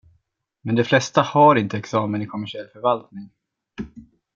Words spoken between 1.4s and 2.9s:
inte examen i kommersiell